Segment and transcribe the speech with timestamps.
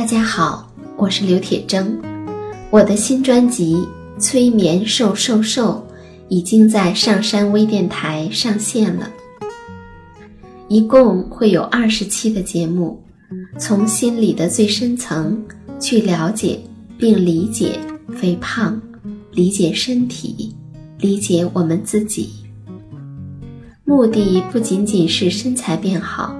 [0.00, 0.66] 大家好，
[0.96, 1.86] 我是刘铁铮。
[2.70, 3.86] 我的新专辑
[4.18, 5.86] 《催眠瘦瘦瘦》
[6.30, 9.10] 已经在上山微电台上线了，
[10.68, 12.98] 一共会有二十期的节目，
[13.58, 15.38] 从心理的最深层
[15.78, 16.58] 去了解
[16.96, 17.78] 并理解
[18.16, 18.80] 肥胖，
[19.32, 20.56] 理解身体，
[20.98, 22.30] 理解我们自己。
[23.84, 26.34] 目的不仅仅是身材变好，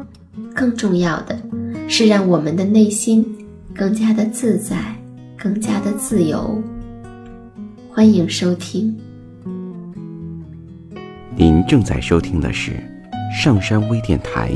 [0.55, 1.39] 更重要的
[1.87, 3.37] 是让我们的内心
[3.75, 4.77] 更加的自在，
[5.39, 6.63] 更加的自由。
[7.89, 8.97] 欢迎收听。
[11.37, 12.73] 您正在收听的是
[13.33, 14.53] 上山微电台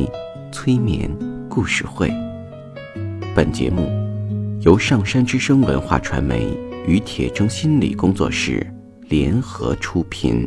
[0.52, 1.10] 催眠
[1.48, 2.12] 故事会。
[3.34, 3.88] 本节目
[4.60, 6.48] 由上山之声文化传媒
[6.87, 8.66] 与铁铮心理工作室
[9.09, 10.46] 联合出品。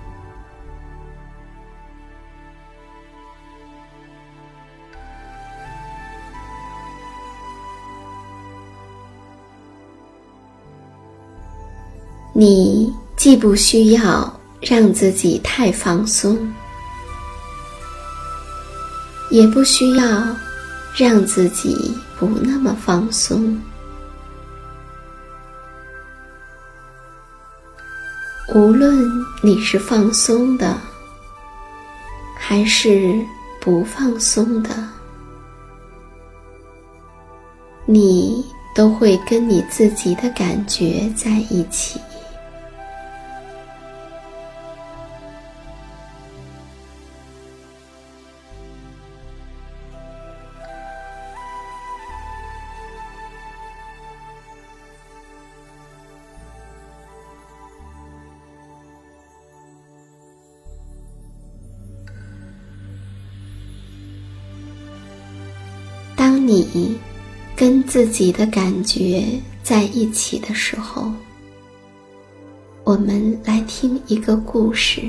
[12.43, 16.35] 你既不需要让自己太放松，
[19.29, 20.25] 也不需要
[20.97, 23.55] 让自己不那么放松。
[28.55, 29.07] 无论
[29.43, 30.75] 你是放松的，
[32.35, 33.13] 还是
[33.59, 34.71] 不放松的，
[37.85, 38.43] 你
[38.75, 42.01] 都会跟你自己的感觉在一起。
[66.47, 66.97] 你
[67.55, 69.23] 跟自己的感觉
[69.61, 71.11] 在一起的时候，
[72.83, 75.03] 我们来听一个故事。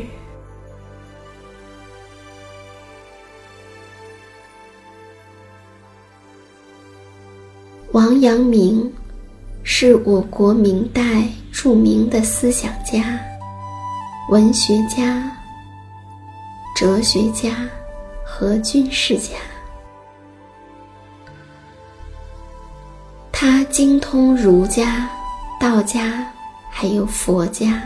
[7.93, 8.91] 王阳明
[9.63, 13.21] 是我国明代著名的思想家、
[14.31, 15.31] 文学家、
[16.77, 17.69] 哲学家
[18.25, 19.35] 和军事家。
[23.45, 25.11] 他精通儒家、
[25.59, 26.25] 道家，
[26.71, 27.83] 还有佛家。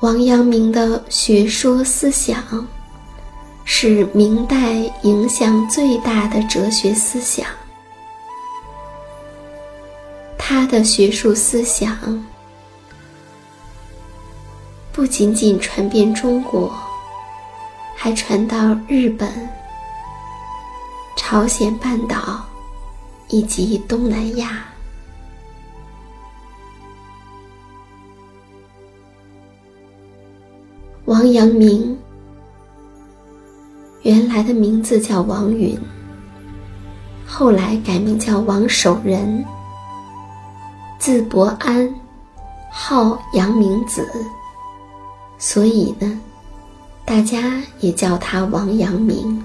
[0.00, 2.44] 王阳明的学说思想
[3.64, 7.46] 是明代影响最大的哲学思想。
[10.36, 12.22] 他的学术思想
[14.92, 16.70] 不仅仅传遍中国，
[17.96, 19.48] 还传到日本。
[21.30, 22.44] 朝鲜半岛
[23.28, 24.64] 以及东南亚，
[31.04, 31.96] 王阳明
[34.02, 35.78] 原来的名字叫王允，
[37.24, 39.44] 后来改名叫王守仁，
[40.98, 41.88] 字伯安，
[42.72, 44.04] 号阳明子，
[45.38, 46.20] 所以呢，
[47.04, 49.40] 大家也叫他王阳明。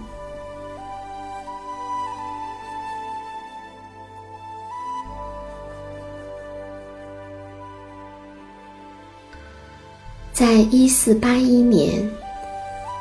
[10.35, 12.11] 在一四八一年，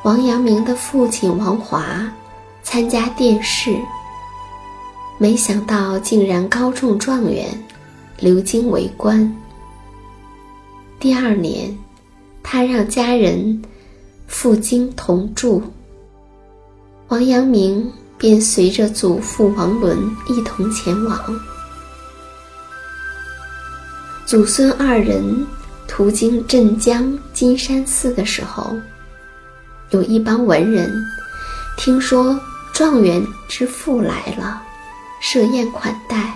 [0.05, 2.09] 王阳明的父亲王华
[2.63, 3.77] 参加殿试，
[5.19, 7.49] 没想到竟然高中状元，
[8.21, 9.37] 流经为官。
[11.01, 11.77] 第二年，
[12.41, 13.61] 他让家人
[14.29, 15.61] 赴京同住，
[17.09, 19.99] 王阳明便随着祖父王伦
[20.29, 21.19] 一同前往。
[24.25, 25.45] 祖孙二人。
[25.87, 28.75] 途经镇江金山寺的时候，
[29.91, 30.91] 有一帮文人
[31.77, 32.41] 听说
[32.73, 34.63] 状元之父来了，
[35.21, 36.33] 设宴款待，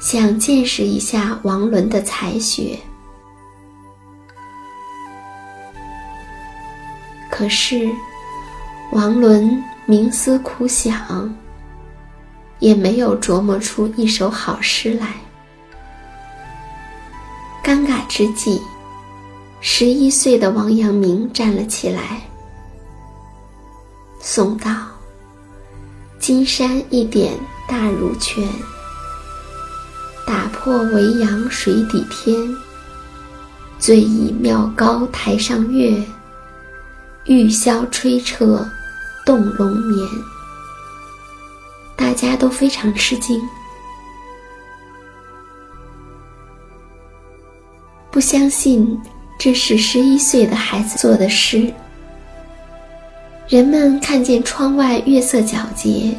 [0.00, 2.78] 想见识一下王伦的才学。
[7.30, 7.88] 可是
[8.92, 11.34] 王伦冥思苦想，
[12.58, 15.08] 也没有琢磨出一首好诗来。
[17.62, 18.60] 尴尬之际，
[19.62, 22.22] 十一岁的王阳明站了起来，
[24.22, 24.70] 诵道
[26.18, 27.34] ：“金山一点
[27.68, 28.48] 大如拳，
[30.26, 32.34] 打破维扬水底天。
[33.78, 36.02] 醉倚庙高台上月，
[37.26, 38.66] 玉箫吹彻
[39.26, 40.08] 动龙眠。”
[41.96, 43.38] 大家都非常吃惊。
[48.10, 48.98] 不相信
[49.42, 51.72] 这是十一岁的孩子做的诗。
[53.48, 56.14] 人们看见窗外月色皎洁，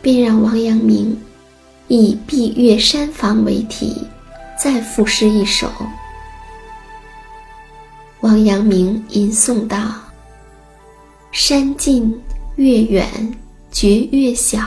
[0.00, 1.14] 便让王阳明
[1.88, 4.06] 以“闭月山房”为题，
[4.58, 5.70] 再赋诗一首。
[8.22, 9.92] 王阳明吟诵道
[11.32, 12.18] ：“山近
[12.56, 13.06] 月远
[13.70, 14.60] 觉月小，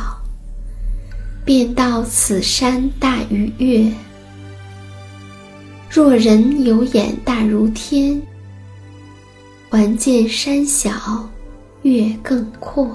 [1.43, 3.91] 便道此山大于月。”
[5.95, 8.21] 若人有眼大如天，
[9.69, 10.91] 还见山小
[11.83, 12.85] 月更阔。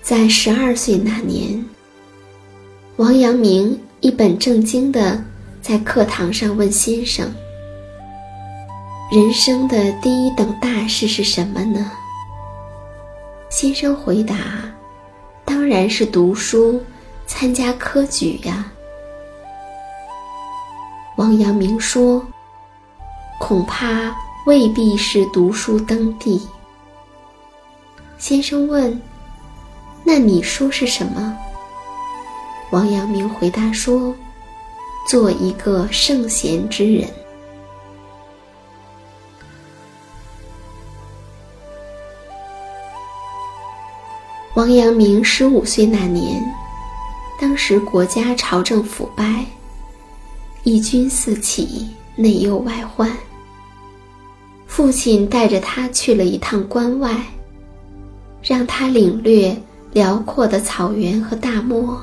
[0.00, 1.64] 在十二岁那年，
[2.94, 5.20] 王阳明一本正经的
[5.60, 7.28] 在课堂上问先生
[9.10, 11.90] ：“人生的第一等大事是什么呢？”
[13.50, 14.36] 先生回答
[15.44, 16.80] ：“当然是读书。”
[17.32, 18.70] 参加科举呀，
[21.16, 22.26] 王阳明说
[23.38, 24.12] ：“恐怕
[24.46, 26.46] 未必是读书登第。”
[28.18, 29.00] 先生问
[30.04, 31.34] ：“那你说是什么？”
[32.72, 34.12] 王阳明回答说
[35.08, 37.08] ：“做一个圣贤之人。”
[44.54, 46.44] 王阳明十五岁那年。
[47.40, 49.46] 当时国家朝政腐败，
[50.62, 53.10] 义军四起，内忧外患。
[54.66, 57.16] 父亲带着他去了一趟关外，
[58.42, 59.56] 让他领略
[59.94, 61.98] 辽阔的草原和大漠。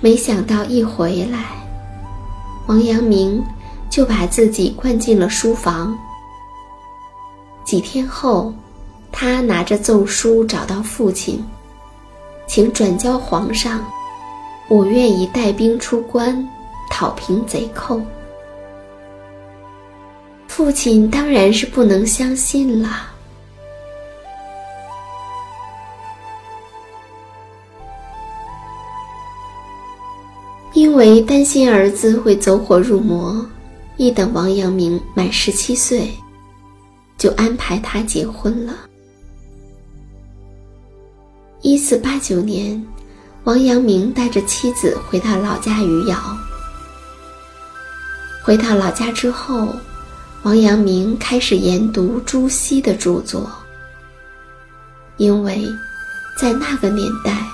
[0.00, 1.44] 没想到一回来，
[2.66, 3.44] 王阳明
[3.90, 5.94] 就把自己关进了书房。
[7.62, 8.54] 几天后，
[9.12, 11.44] 他拿着奏书找到父亲。
[12.46, 13.84] 请转交皇上，
[14.68, 16.46] 我愿意带兵出关，
[16.90, 18.00] 讨平贼寇。
[20.46, 23.08] 父亲当然是不能相信了，
[30.74, 33.44] 因为担心儿子会走火入魔，
[33.96, 36.08] 一等王阳明满十七岁，
[37.18, 38.74] 就安排他结婚了。
[41.74, 42.80] 一四八九年，
[43.42, 46.16] 王阳明带着妻子回到老家余姚。
[48.44, 49.74] 回到老家之后，
[50.44, 53.50] 王阳明开始研读朱熹的著作，
[55.16, 55.66] 因为
[56.38, 57.44] 在那个年代，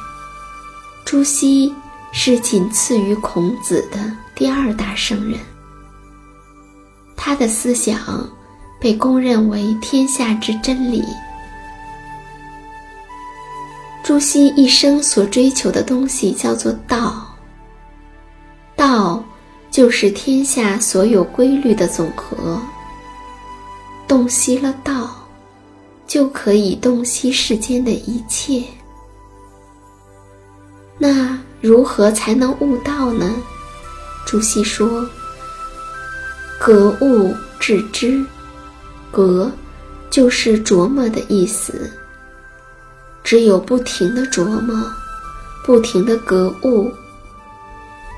[1.06, 1.74] 朱熹
[2.12, 5.40] 是仅次于孔子的第二大圣人，
[7.16, 8.28] 他的思想
[8.78, 11.02] 被公认为天下之真理。
[14.10, 17.24] 朱熹一生所追求的东西叫做道。
[18.74, 19.22] 道，
[19.70, 22.60] 就是天下所有规律的总和。
[24.08, 25.08] 洞悉了道，
[26.08, 28.64] 就可以洞悉世间的一切。
[30.98, 33.32] 那如何才能悟道呢？
[34.26, 35.08] 朱熹说
[36.58, 38.26] ：“格物致知，
[39.12, 39.48] 格
[40.10, 41.88] 就是琢磨的意思。
[43.22, 44.74] 只有不停的琢磨，
[45.64, 46.90] 不停的格物，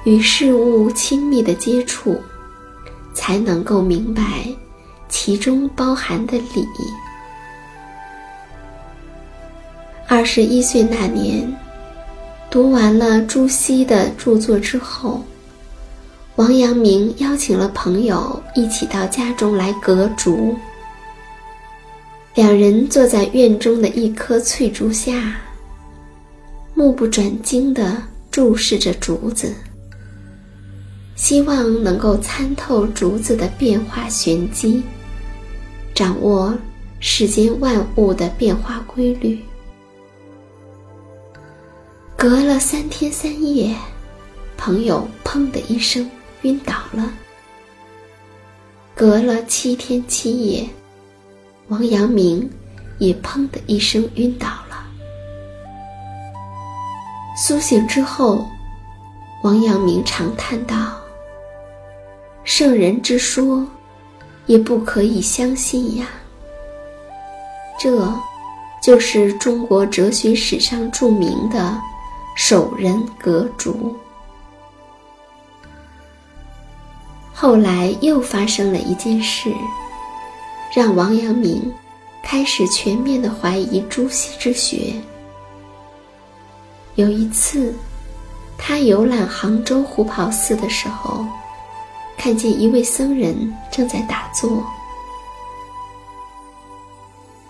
[0.04, 2.21] 与事物亲密的接触，
[3.12, 4.23] 才能够明白
[5.09, 6.66] 其中包含的理。”
[10.09, 11.54] 二十一岁那年，
[12.50, 15.23] 读完了朱熹的著作之后。
[16.37, 20.56] 王阳明邀请了朋友一起到家中来隔竹。
[22.34, 25.40] 两人坐在院中的一棵翠竹下，
[26.74, 29.54] 目不转睛地注视着竹子，
[31.14, 34.82] 希望能够参透竹子的变化玄机，
[35.94, 36.56] 掌握
[37.00, 39.38] 世间万物的变化规律。
[42.16, 43.76] 隔了三天三夜，
[44.56, 46.10] 朋友砰的一声。
[46.42, 47.08] 晕倒了。
[48.96, 50.68] 隔了七天七夜，
[51.69, 52.49] 王阳明
[52.99, 54.85] 也砰的一声晕倒了。
[57.37, 58.47] 苏醒之后，
[59.42, 60.76] 王阳明长叹道
[62.45, 63.66] ：“圣人之说，
[64.47, 66.07] 也不可以相信呀。”
[67.81, 68.12] 这，
[68.83, 71.81] 就是中国哲学史上著名的
[72.37, 73.97] “守人格竹”。
[77.33, 79.52] 后来又发生了一件事，
[80.74, 81.70] 让王阳明
[82.22, 84.94] 开始全面的怀疑朱熹之学。
[86.94, 87.74] 有一次，
[88.56, 91.26] 他游览杭州虎跑寺的时候，
[92.16, 94.64] 看见一位僧人正在打坐。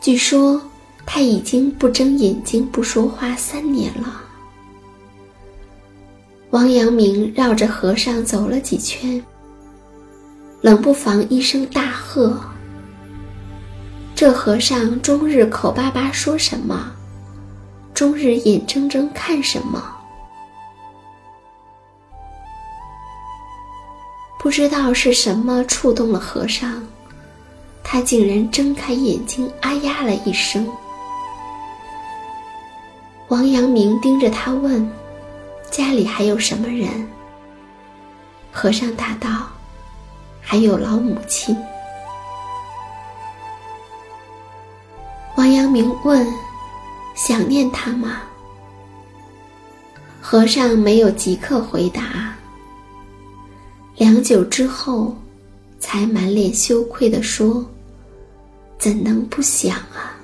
[0.00, 0.60] 据说
[1.06, 4.20] 他已经不睁眼睛、不说话三年了。
[6.50, 9.22] 王阳明绕着和尚走了几圈。
[10.60, 12.40] 冷不防一声大喝
[14.14, 16.92] ：“这和尚终日口巴巴说什么？
[17.92, 19.82] 终日眼睁睁看什么？
[24.38, 26.82] 不知道是什么触动了和尚，
[27.82, 30.68] 他竟然睁开眼睛，啊呀了一声。
[33.28, 34.88] 王阳明盯着他问
[35.70, 36.88] ：‘家里还有什么人？’
[38.52, 39.48] 和尚答道。”
[40.44, 41.56] 还有老母亲。
[45.72, 46.26] 明问
[47.16, 48.22] ：“想念他吗？”
[50.20, 52.34] 和尚没有即刻回答。
[53.96, 55.16] 良久之后，
[55.80, 57.64] 才满脸羞愧地说
[58.78, 60.14] ：“怎能不想啊？”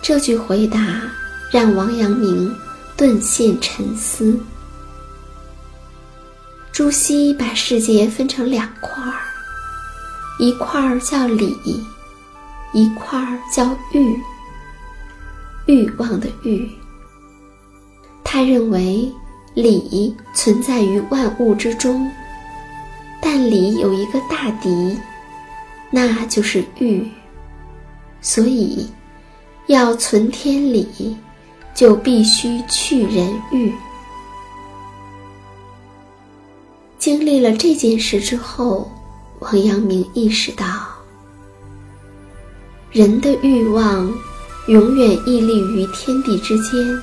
[0.00, 1.02] 这句回答
[1.50, 2.54] 让王阳明
[2.96, 4.38] 顿现沉思。
[6.70, 9.25] 朱熹把世界分成两块儿，
[10.38, 11.56] 一块儿叫理，
[12.72, 14.20] 一块儿叫欲。
[15.66, 16.70] 欲望的欲。
[18.22, 19.10] 他认为
[19.54, 22.10] 理存在于万物之中，
[23.20, 24.96] 但理有一个大敌，
[25.90, 27.06] 那就是欲。
[28.20, 28.86] 所以，
[29.66, 31.16] 要存天理，
[31.74, 33.72] 就必须去人欲。
[36.98, 38.90] 经历了这件事之后，
[39.40, 40.64] 王阳明意识到，
[42.90, 44.12] 人的欲望
[44.68, 47.02] 永远屹立于天地之间，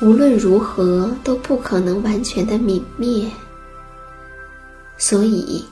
[0.00, 3.28] 无论如何都不可能完全的泯灭。
[4.96, 5.64] 所以，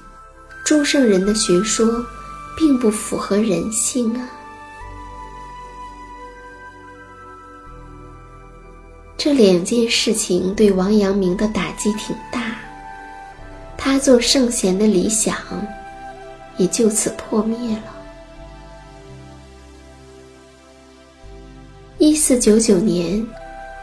[0.64, 2.04] 诸圣人的学说
[2.56, 4.28] 并不符合人性啊。
[9.16, 12.56] 这两件事情对王阳明的打击挺大。
[13.82, 15.34] 他做圣贤的理想
[16.58, 17.84] 也就此破灭了。
[21.96, 23.26] 一四九九年，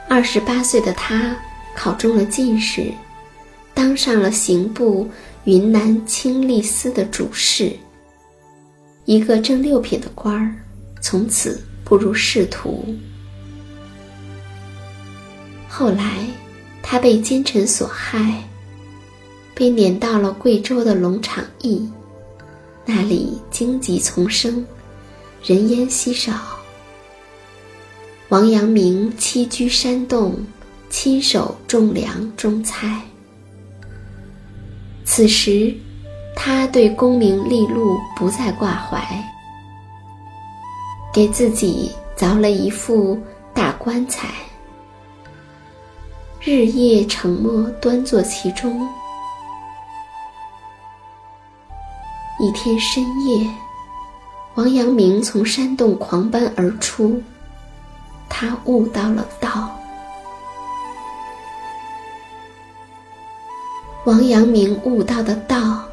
[0.07, 1.35] 二十八岁的他
[1.75, 2.93] 考中了进士，
[3.73, 5.09] 当上了刑部
[5.45, 7.75] 云南清吏司的主事，
[9.05, 10.53] 一个正六品的官儿，
[11.01, 12.85] 从此步入仕途。
[15.67, 16.27] 后来，
[16.83, 18.43] 他被奸臣所害。
[19.57, 21.89] 被撵到了贵州的龙场驿，
[22.85, 24.63] 那里荆棘丛生，
[25.43, 26.35] 人烟稀少。
[28.29, 30.35] 王阳明栖居山洞，
[30.91, 33.01] 亲手种粮种菜。
[35.03, 35.75] 此时，
[36.35, 39.03] 他对功名利禄不再挂怀，
[41.11, 43.19] 给自己凿了一副
[43.55, 44.27] 大棺材，
[46.39, 48.87] 日夜沉默端坐其中。
[52.39, 53.49] 一天深夜，
[54.53, 57.19] 王阳明从山洞狂奔而出，
[58.29, 59.75] 他悟到了道。
[64.05, 65.83] 王阳明悟到的道，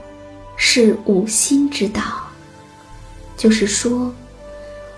[0.56, 2.02] 是五心之道。
[3.38, 4.12] 就是说，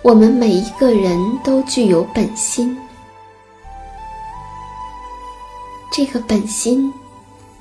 [0.03, 2.77] 我们每一个人都具有本心，
[5.93, 6.93] 这个本心，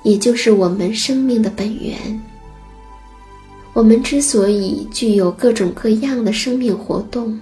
[0.02, 2.22] 也就是我们生命的本源。
[3.76, 7.38] 我们之所以具有各种各样的生命活动，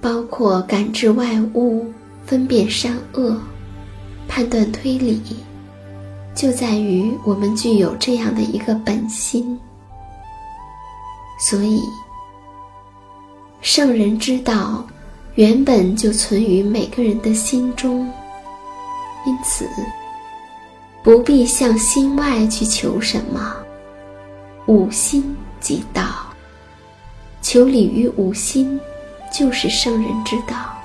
[0.00, 1.84] 包括感知外物、
[2.24, 3.36] 分辨善恶、
[4.28, 5.20] 判断推理。
[6.32, 9.58] 就在于我们具有这样的一个本心，
[11.40, 11.82] 所以
[13.60, 14.86] 圣人之道
[15.34, 18.08] 原本就存于每个人的心中，
[19.26, 19.66] 因此
[21.02, 23.56] 不必向心外去求什么。
[24.68, 26.26] 五心即道，
[27.40, 28.78] 求理于五心，
[29.32, 30.76] 就是圣人之道。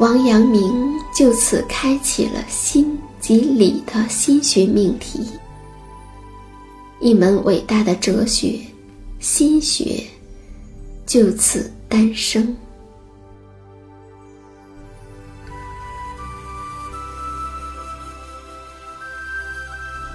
[0.00, 5.24] 王阳明就此开启了心及理的心学命题，
[6.98, 8.58] 一门伟大的哲学——
[9.20, 10.04] 心学，
[11.06, 12.56] 就此诞生。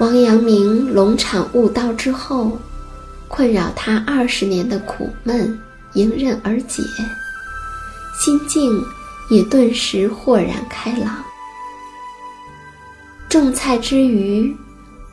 [0.04, 2.60] 王阳明龙场悟道之后，
[3.30, 5.58] 困扰他二十年的苦闷
[5.94, 6.84] 迎刃而解，
[8.14, 8.84] 心境。
[9.30, 11.24] 也顿时豁然开朗。
[13.30, 14.54] 种菜之余，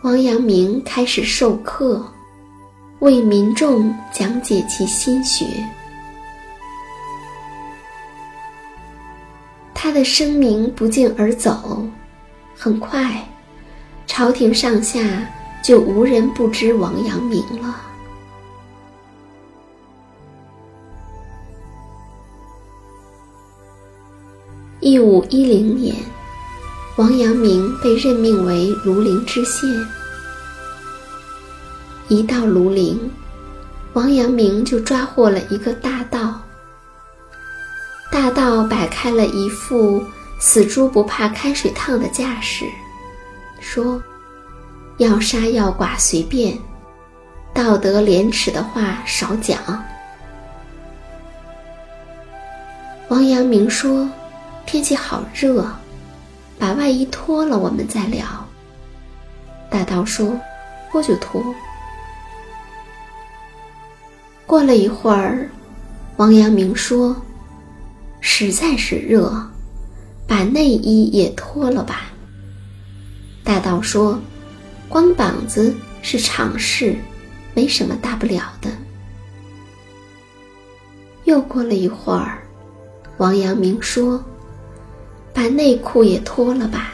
[0.03, 2.05] 王阳明开始授课，
[2.99, 5.47] 为民众讲解其心学。
[9.73, 11.87] 他的声名不胫而走，
[12.57, 13.25] 很快，
[14.11, 15.25] 朝廷上下
[15.63, 17.81] 就无人不知王阳明了。
[24.81, 25.95] 一五一零年，
[26.97, 29.71] 王阳明被任命为庐陵知县。
[32.09, 33.09] 一到庐陵，
[33.93, 36.35] 王阳明就抓获了一个大盗。
[38.11, 40.05] 大盗摆开了一副
[40.41, 42.67] 死猪不怕开水烫的架势，
[43.61, 44.03] 说
[44.99, 46.59] ：“要杀要剐随便，
[47.55, 49.61] 道德廉耻的话少讲。”
[53.09, 54.09] 王阳明说。
[54.67, 55.67] 天气好热，
[56.57, 58.25] 把外衣脱了，我们再聊。
[59.69, 60.39] 大盗说
[60.93, 61.43] ：“脱就脱。”
[64.47, 65.51] 过了一会儿，
[66.19, 67.17] 王阳明说
[68.21, 69.45] ：“实在是热，
[70.25, 72.03] 把内衣也脱了吧。”
[73.51, 74.17] 大道说
[74.89, 76.95] ：“光膀子是常事，
[77.53, 78.71] 没什么大不了的。”
[81.27, 82.39] 又过了一会儿，
[83.17, 84.23] 王阳明说。
[85.33, 86.93] 把内裤也脱了吧，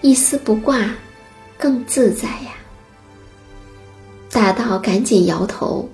[0.00, 0.78] 一丝不挂，
[1.58, 2.52] 更自在呀。
[4.30, 5.86] 大道赶紧摇头，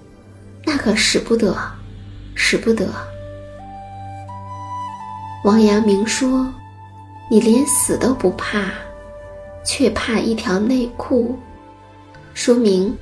[0.64, 1.56] 那可使不得，
[2.36, 2.88] 使不得。
[5.44, 6.52] 王阳明说
[7.28, 8.70] ：“你连死都不怕，
[9.64, 11.38] 却怕一条内裤，
[12.34, 12.94] 说明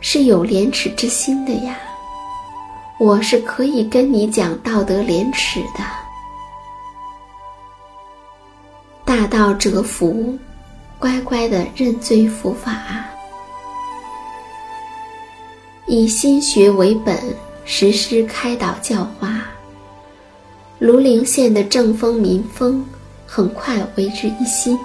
[0.00, 1.76] 是有廉耻之心的呀。
[2.98, 5.84] 我是可以跟你讲道德廉耻的。”
[9.04, 10.38] 大道折服，
[10.98, 13.04] 乖乖的认罪伏法，
[15.86, 17.18] 以心学为本，
[17.64, 19.44] 实施开导教化。
[20.80, 22.84] 庐陵县的政风民风
[23.26, 24.78] 很快为之一新。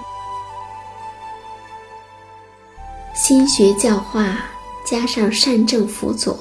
[3.18, 4.46] 心学教化
[4.86, 6.40] 加上善政辅佐，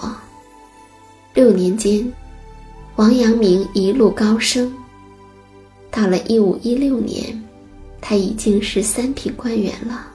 [1.32, 2.06] 六年间，
[2.96, 4.72] 王阳明一路高升。
[5.90, 7.42] 到了一五一六年。
[8.08, 10.06] 他已经是三品官员了。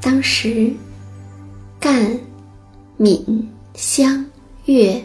[0.00, 0.72] 当时，
[1.80, 2.16] 赣、
[2.96, 4.24] 闽、湘、
[4.66, 5.04] 粤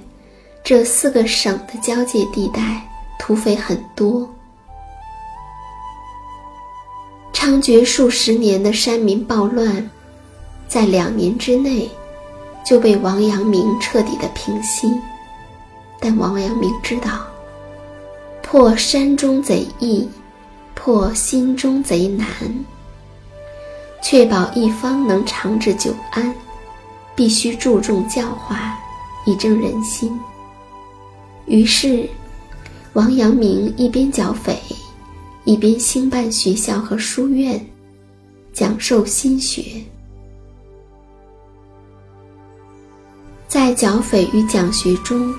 [0.63, 4.30] 这四个省的交界地带，土匪很多，
[7.39, 9.89] 猖獗数十年的山民暴乱，
[10.67, 11.89] 在两年之内
[12.65, 14.91] 就被王阳明彻底的平息。
[16.02, 17.25] 但王阳明知道，
[18.43, 20.06] 破山中贼易，
[20.75, 22.28] 破心中贼难。
[24.04, 26.36] 确保一方能长治久安，
[27.15, 28.78] 必须注重教化，
[29.25, 30.19] 以正人心。
[31.45, 32.06] 于是，
[32.91, 34.62] 王阳明一边剿匪，
[35.50, 37.60] 一边兴办学校和书院，
[38.54, 39.82] 讲授心学。
[43.48, 45.34] 在剿匪与讲学中，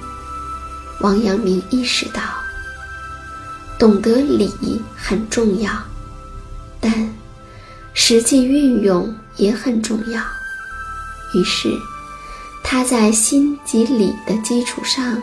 [1.00, 2.22] 王阳明意识到，
[3.78, 4.50] 懂得理
[4.96, 5.70] 很重要，
[6.80, 7.08] 但。
[7.94, 10.20] 实际运用也很重要。
[11.36, 11.68] 于是，
[12.64, 15.22] 他在心及理的基础上，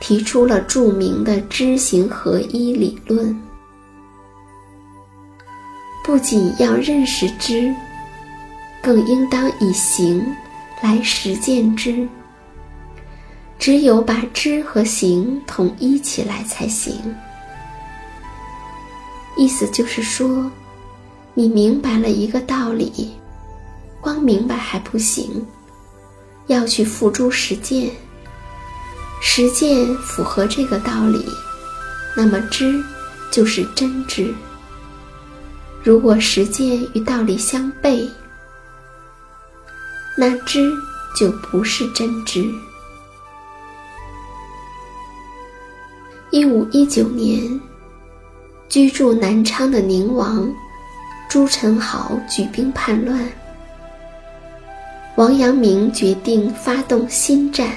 [0.00, 3.38] 提出了著名的知行合一理论。
[6.08, 7.70] 不仅要认识知，
[8.82, 10.34] 更应当以行
[10.82, 12.08] 来实践知。
[13.58, 16.94] 只有把知和行统一起来才行。
[19.36, 20.50] 意思就是说。
[21.34, 23.12] 你明白了一个道理，
[24.00, 25.46] 光明白还不行，
[26.46, 27.90] 要去付诸实践。
[29.20, 31.22] 实践符合这个道理，
[32.16, 32.82] 那么知
[33.30, 34.34] 就是真知。
[35.88, 38.06] 如果实践与道理相悖，
[40.18, 40.70] 那知
[41.18, 42.46] 就不是真知。
[46.30, 47.58] 一五一九年，
[48.68, 50.46] 居住南昌的宁王。
[51.26, 53.26] 朱宸濠举兵叛乱，
[55.16, 57.72] 王阳明决定发动新战。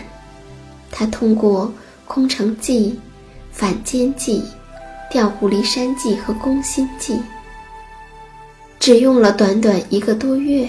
[0.92, 1.72] 他通过
[2.04, 3.00] 空城计、
[3.54, 4.44] 反间计、
[5.10, 7.18] 调虎离山计和攻心计，
[8.82, 10.68] 只用了短短一个多月，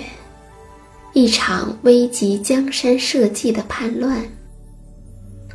[1.14, 4.22] 一场危及江山社稷的叛乱，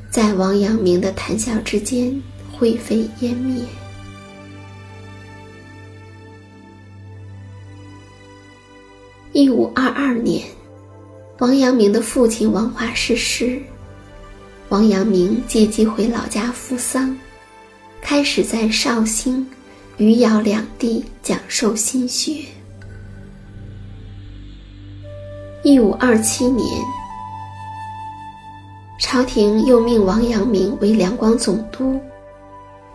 [0.10, 2.20] 在王阳明的谈笑之间
[2.52, 3.64] 灰飞烟灭。
[9.34, 10.44] 一五二二年，
[11.38, 13.62] 王阳明的父亲王华逝世，
[14.70, 17.16] 王阳明借机回老家扶丧，
[18.02, 19.48] 开始在绍兴、
[19.98, 22.46] 余姚两地讲授心学。
[25.64, 26.64] 一五二七年，
[29.00, 32.00] 朝廷又命王阳明为两广总督，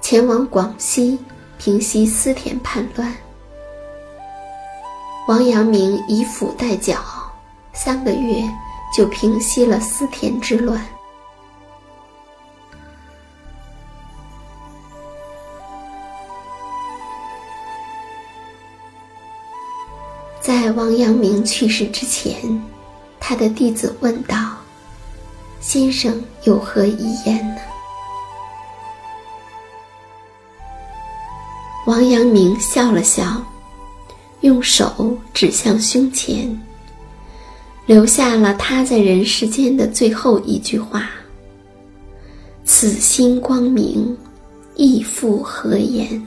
[0.00, 1.18] 前往广西
[1.58, 3.12] 平息思田叛乱。
[5.26, 7.00] 王阳明以斧代脚，
[7.72, 8.48] 三个月
[8.96, 10.80] 就平息了思田之乱。
[20.72, 22.34] 王阳明去世之前，
[23.20, 24.56] 他的弟子问道
[25.60, 27.60] ：“先生有何遗言呢？”
[31.86, 33.42] 王阳明笑了笑。
[34.40, 36.60] 用手指向胸前，
[37.86, 41.08] 留下了他在人世间的最后一句话
[42.66, 44.18] ：“此心光明，
[44.74, 46.20] 亦复何言？”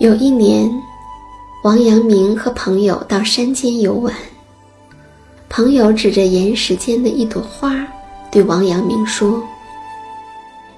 [0.00, 0.82] 有一年，
[1.62, 4.14] 王阳明和朋友到山间游玩，
[5.50, 7.86] 朋友指着岩石间的一朵花，
[8.32, 9.42] 对王阳明说。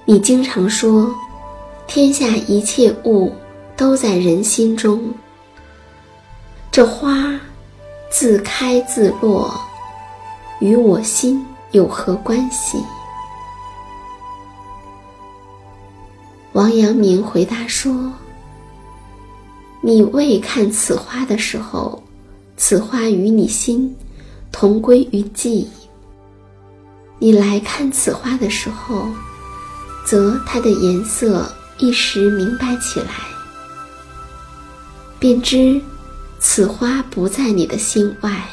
[0.03, 1.09] 你经常说，
[1.87, 3.31] 天下一切物
[3.77, 5.01] 都在人心中。
[6.69, 7.39] 这花
[8.11, 9.57] 自开自落，
[10.59, 12.77] 与我心有何关系？
[16.51, 18.11] 王阳明回答说
[19.85, 22.01] ：“你未看此花的时候，
[22.55, 23.93] 此花与你心
[24.49, 25.67] 同归于寂；
[27.19, 29.07] 你来看此花的时候。”
[30.05, 33.07] 则它的颜色一时明白起来，
[35.17, 35.81] 便知
[36.39, 38.43] 此花不在你的心外。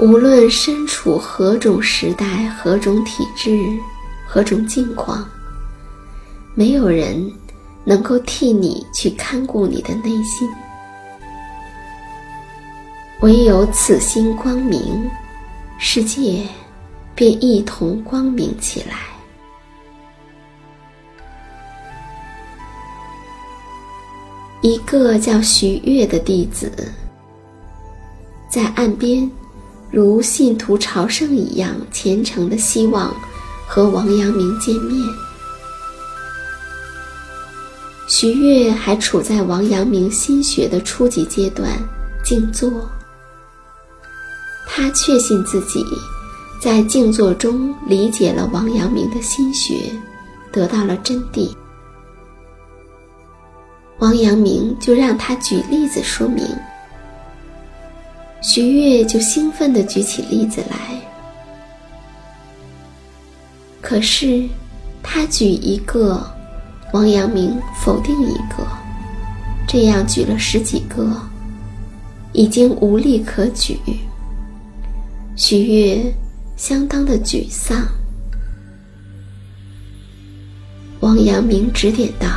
[0.00, 3.56] 无论身处何种时代、何种体质、
[4.26, 5.24] 何种境况，
[6.56, 7.32] 没有人
[7.84, 10.48] 能够替你去看顾你的内心，
[13.20, 15.10] 唯有此心光明，
[15.78, 16.46] 世界。
[17.12, 18.96] 便一同光明起来。
[24.62, 26.72] 一个叫徐悦的弟子，
[28.48, 29.30] 在岸边，
[29.90, 33.14] 如信徒朝圣一样虔诚的希望
[33.66, 35.06] 和王阳明见面。
[38.20, 41.70] 徐悦还处在王阳明心学的初级阶段，
[42.22, 42.70] 静坐，
[44.68, 45.82] 他确信自己
[46.60, 49.90] 在静坐中理解了王阳明的心学，
[50.52, 51.50] 得到了真谛。
[54.00, 56.44] 王阳明就让他举例子说明，
[58.42, 61.00] 徐悦就兴奋地举起例子来。
[63.80, 64.46] 可是，
[65.02, 66.22] 他举一个，
[66.92, 68.66] 王阳明否定一个，
[69.66, 71.16] 这样举了十几个，
[72.32, 73.78] 已经无力可举。
[75.36, 76.12] 徐悦
[76.56, 77.86] 相当的沮丧。
[81.00, 82.28] 王阳明指点道。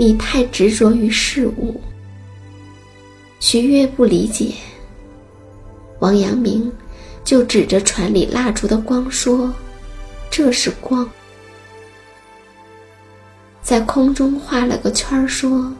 [0.00, 1.80] 你太执着于事物。
[3.40, 4.54] 徐悦不理解，
[5.98, 6.72] 王阳明
[7.24, 9.52] 就指着船里蜡烛的光说
[10.30, 11.04] ：“这是光。”
[13.68, 15.70] 在空中画了个圈儿，说：“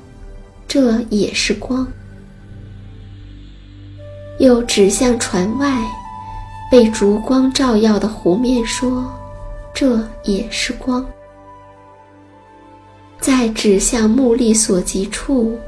[0.69, 1.89] 这也是光。”
[4.39, 5.83] 又指向船外
[6.71, 9.11] 被烛光照耀的湖面，说
[9.73, 11.03] ：“这也是光。”
[13.21, 15.59] 再指向目力所及处，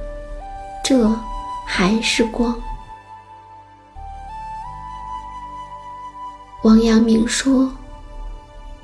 [0.84, 1.10] 这
[1.64, 2.54] 还是光。
[6.64, 7.72] 王阳明说：“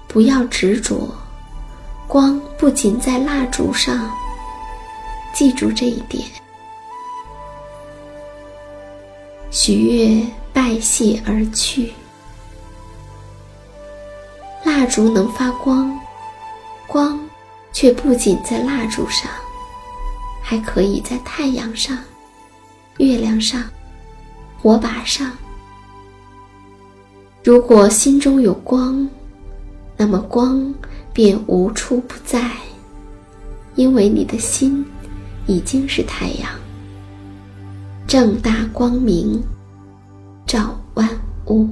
[0.09, 1.15] 不要执着，
[2.17, 4.11] 光不仅在蜡烛上，
[5.35, 6.27] 记住这一点。”
[9.53, 11.93] 许悦拜谢而去。
[14.65, 15.95] 蜡烛能发光，
[16.87, 17.21] 光。
[17.71, 19.31] 却不仅在蜡烛上，
[20.43, 21.99] 还可以在太阳上、
[22.97, 23.63] 月亮上、
[24.63, 25.31] 火把上。
[27.45, 29.07] 如果心中有光，
[29.95, 30.75] 那么光
[31.17, 32.51] 便无处不在，
[33.75, 34.85] 因为你的心
[35.47, 36.51] 已经是太阳，
[38.07, 39.43] 正大光明，
[40.47, 41.09] 照万
[41.47, 41.71] 物。